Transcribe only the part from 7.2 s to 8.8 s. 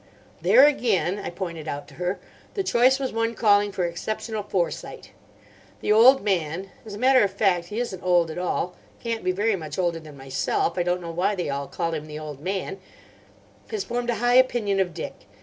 of fact, he isn't old at all;